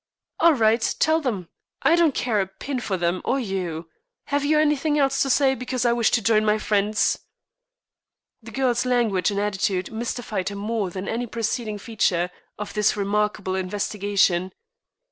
"All 0.39 0.55
right. 0.55 0.95
Tell 0.97 1.21
them. 1.21 1.47
I 1.83 1.95
don't 1.95 2.15
care 2.15 2.41
a 2.41 2.47
pin 2.47 2.79
for 2.79 2.97
them 2.97 3.21
or 3.23 3.39
you. 3.39 3.87
Have 4.33 4.43
you 4.43 4.57
anything 4.57 4.97
else 4.97 5.21
to 5.21 5.29
say, 5.29 5.53
because 5.53 5.85
I 5.85 5.93
wish 5.93 6.09
to 6.09 6.23
join 6.23 6.43
my 6.43 6.57
friends?" 6.57 7.19
The 8.41 8.49
girl's 8.49 8.83
language 8.83 9.29
and 9.29 9.39
attitude 9.39 9.91
mystified 9.91 10.49
him 10.49 10.57
more 10.57 10.89
than 10.89 11.07
any 11.07 11.27
preceding 11.27 11.77
feature 11.77 12.31
of 12.57 12.73
this 12.73 12.97
remarkable 12.97 13.53
investigation. 13.53 14.51